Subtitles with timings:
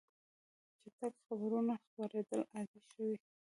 [0.81, 3.15] چټک خبرونه خپرېدل عادي شوي.